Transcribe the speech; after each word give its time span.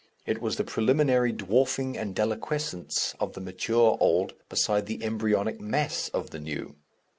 It 0.25 0.41
was 0.41 0.55
the 0.55 0.63
preliminary 0.63 1.31
dwarfing 1.31 1.95
and 1.95 2.15
deliquescence 2.15 3.13
of 3.19 3.33
the 3.33 3.39
mature 3.39 3.97
old 3.99 4.33
beside 4.49 4.87
the 4.87 5.03
embryonic 5.03 5.59
mass 5.61 6.09
of 6.09 6.31
the 6.31 6.39
new. 6.39 6.73